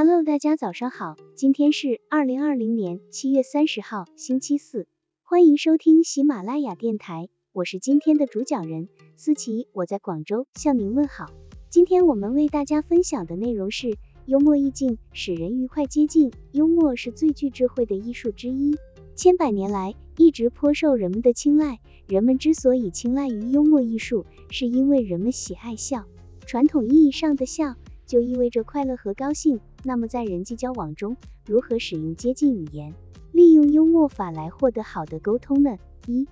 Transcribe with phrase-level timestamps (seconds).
[0.00, 4.86] Hello，大家早上好，今天是二零二零年七月三十号，星期四，
[5.24, 11.26] 欢迎收听喜马拉雅电台，我是今天的主讲人思琪，我在广州向您问好。
[11.68, 18.76] 今天我们为大家分享的内容是幽默意境使人愉快接近，幽默是最具智慧的艺术之一，
[19.16, 21.80] 千百年来一直颇受人们的青睐。
[22.06, 26.04] 人们之所以青睐于幽默艺术，是因为人们喜爱笑。
[26.46, 27.74] 传统意义上的笑，
[28.06, 29.58] 就意味着快乐和高兴。
[29.84, 32.94] 那么在人际交往中，如何使用接近语言，
[33.32, 35.78] 利用幽默法来获得好的沟通呢？
[36.06, 36.26] 一、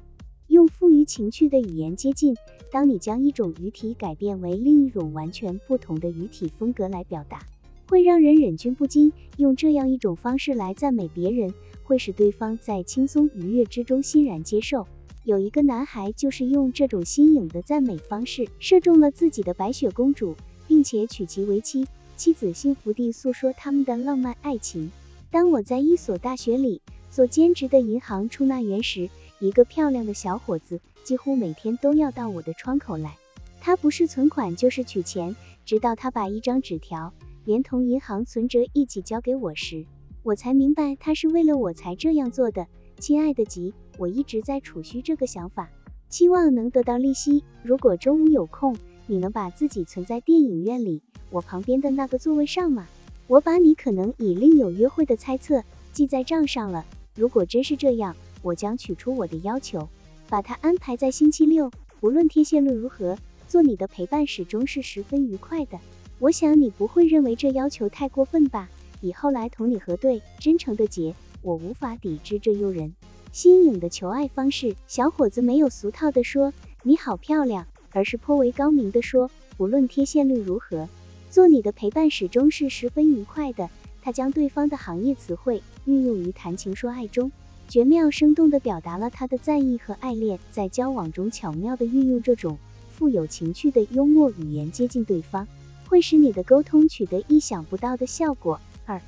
[0.49, 2.37] 用富于情趣的语言接近。
[2.73, 7.41] 当你将一种语体改变为另一种完全不同的语体风格来表达，
[7.89, 9.13] 会让人忍俊不禁。
[9.37, 14.87] 用这样一种方式来赞美别人，会使对方在轻松愉悦之中欣然接受。
[15.25, 20.37] 有一个男孩就是用这种新颖的赞美方式射中了自己的白雪公主，
[20.67, 21.87] 并且娶其为妻，
[22.17, 24.91] 妻子幸福地诉说他们的浪漫爱情。
[25.31, 33.17] 当我在一所大学里做兼职的银行出纳员时，一个漂亮的小伙子几乎每天都要到我的窗口来，
[33.61, 37.13] 他不是存款就是取钱，直到他把一张纸条
[37.45, 39.85] 连同银行存折一起交给我时，
[40.23, 42.67] 我才明白他是为了我才这样做的。
[42.99, 45.71] 亲爱的吉，我一直在储蓄这个想法，
[46.09, 47.45] 期望能得到利息。
[47.63, 48.75] 如果周五有空，
[49.07, 52.87] 你能把自己存在电影院里我旁边的那个座位上吗？
[53.27, 56.87] 我把你可能已另有约会的猜测记在账上了。
[57.15, 59.89] 如果真是这样，我将取出我的要求，
[60.29, 61.71] 把它安排在星期六。
[62.01, 65.81] 无论贴现率如何，做你的陪伴始终是十分愉快的。
[66.19, 68.69] 我想你不会认为这要求太过分吧？
[69.01, 70.23] 以后来同你核对。
[70.39, 71.15] 真诚的杰。
[71.43, 72.95] 我无法抵制这诱人、
[73.33, 74.75] 新颖的求爱方式。
[74.89, 76.53] 小伙子没有俗套的说
[76.83, 80.89] 你好漂亮，而是颇为高明的说，不论贴现率如何，
[81.31, 83.69] 做你的陪伴始终是十分愉快的。
[84.03, 87.33] 他将对方的行业词汇运用于谈情说爱中，
[87.69, 90.39] 绝妙生动地表达了他的在意和爱恋。
[90.53, 95.49] 在交往中巧妙地运用这种富有情趣的幽默语言接近对方，
[95.89, 98.61] 会使你的沟通取得意想不到的效果。
[98.85, 99.01] 二。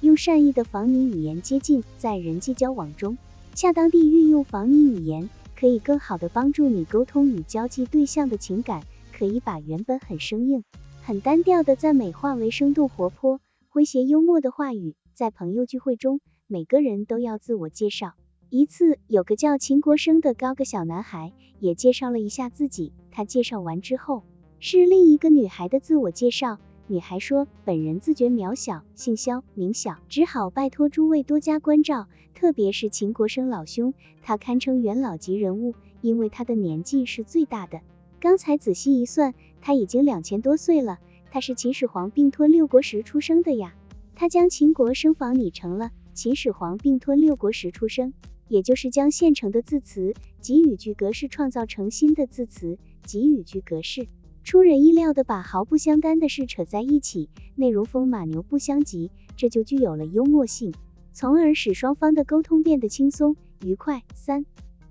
[0.00, 3.16] 用善意的仿拟语言接近，在人际交往中，
[3.54, 8.82] 恰当地运用仿拟语言，可以更好地帮助你沟通与交际对象的情感，
[9.16, 10.64] 可以把原本很生硬、
[11.04, 13.40] 很单调的赞美化为生动活泼、
[13.72, 14.94] 诙谐幽默的话语。
[15.14, 18.12] 在朋友聚会中，每个人都要自我介绍。
[18.50, 22.92] 一次，有个叫秦国生的高个小男孩也介绍了一下自己。
[23.10, 24.22] 他介绍完之后，
[24.60, 26.60] 是另一个女孩的自我介绍。
[26.86, 33.92] 女孩说：“本人自觉渺小，姓肖，名小，只好拜托诸位多加关照，特别是秦国生老兄，
[34.22, 37.80] 他堪称元老级人物，因为他的年纪是最大的。
[38.22, 41.00] 刚才仔细一算，他已经两千多岁了。
[41.32, 43.74] 他是秦始皇并吞六国时出生的呀。
[44.14, 48.14] 他将秦国生房拟成了秦始皇并吞六国时出生，
[48.46, 54.06] 也就是将现成的字词及语句格式创造成新的字词及语句格式。”
[54.44, 60.72] 出人意料的把毫不相干的事扯在一起，内容风马牛不相及，这就具有了幽默性，
[61.12, 63.34] 从而使双方的沟通变得轻松
[63.64, 64.04] 愉快。
[64.14, 64.46] 三，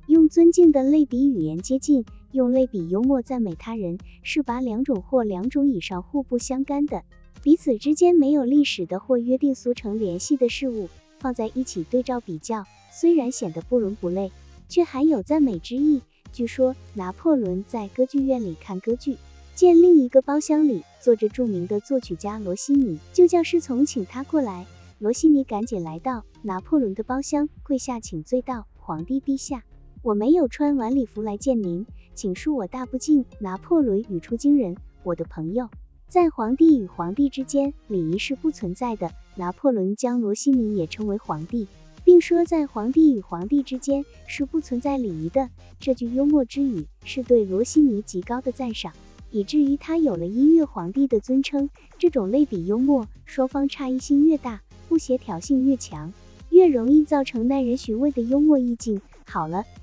[0.06, 7.04] 用尊敬的类比语言接近，用类比幽默赞美他人，是把两种或两种以上互不相干的，
[7.44, 10.90] 彼此之间没有历史的或约定俗成联系的事物
[11.20, 14.32] 放在一起对照比较，虽然显得不伦不类，
[14.70, 16.02] 却含有赞美之意。
[16.32, 19.18] 据说拿破仑在歌剧院里看歌剧。
[19.54, 24.66] 见另一个包厢里坐着著名的作曲家罗西尼，就叫侍从请他过来。
[24.98, 29.64] 罗西尼赶紧来到拿破仑的包厢，跪下请罪道：“皇帝陛下，
[30.04, 31.86] 我没有穿晚礼服来见您，
[32.16, 35.70] 请恕我大不敬。”拿破仑语出惊人：“我的朋友，
[36.08, 41.68] 在皇帝与皇帝之间，礼仪是不存在的。”拿破仑将罗西尼也称为皇帝，
[42.04, 45.50] 并说在皇帝与皇帝之间是不存在礼仪的。
[45.80, 48.94] 这句幽默之语是对罗西尼极高的赞赏。
[49.34, 51.70] 以至于他有了音乐皇帝的尊称。
[51.98, 56.12] 这种类比幽默，双方差异性越大，不协调性越强，
[56.50, 59.02] 越容易造成耐人寻味的幽默意境。
[59.26, 59.64] 好了，